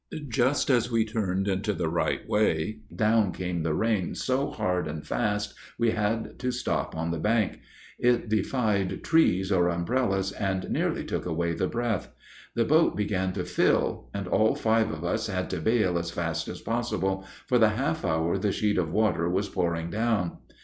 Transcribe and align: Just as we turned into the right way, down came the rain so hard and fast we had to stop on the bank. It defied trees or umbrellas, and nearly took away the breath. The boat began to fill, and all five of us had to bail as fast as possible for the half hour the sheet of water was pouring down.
Just 0.29 0.71
as 0.71 0.89
we 0.89 1.05
turned 1.05 1.47
into 1.47 1.73
the 1.73 1.87
right 1.87 2.27
way, 2.27 2.79
down 2.95 3.31
came 3.31 3.61
the 3.61 3.75
rain 3.75 4.15
so 4.15 4.49
hard 4.49 4.87
and 4.87 5.05
fast 5.05 5.53
we 5.77 5.91
had 5.91 6.39
to 6.39 6.49
stop 6.51 6.97
on 6.97 7.11
the 7.11 7.19
bank. 7.19 7.59
It 7.99 8.27
defied 8.27 9.03
trees 9.03 9.51
or 9.51 9.69
umbrellas, 9.69 10.31
and 10.31 10.67
nearly 10.71 11.05
took 11.05 11.27
away 11.27 11.53
the 11.53 11.67
breath. 11.67 12.09
The 12.55 12.65
boat 12.65 12.97
began 12.97 13.31
to 13.33 13.45
fill, 13.45 14.09
and 14.11 14.27
all 14.27 14.55
five 14.55 14.89
of 14.89 15.03
us 15.05 15.27
had 15.27 15.51
to 15.51 15.59
bail 15.61 15.99
as 15.99 16.09
fast 16.09 16.47
as 16.47 16.61
possible 16.61 17.23
for 17.45 17.59
the 17.59 17.69
half 17.69 18.03
hour 18.03 18.39
the 18.39 18.51
sheet 18.51 18.79
of 18.79 18.91
water 18.91 19.29
was 19.29 19.49
pouring 19.49 19.91
down. 19.91 20.37